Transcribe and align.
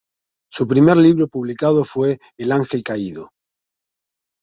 Su 0.51 0.67
primer 0.67 0.97
libro 0.97 1.27
publicado 1.27 1.85
fue 1.85 2.17
"El 2.35 2.51
ángel 2.53 2.81
caído. 2.81 3.29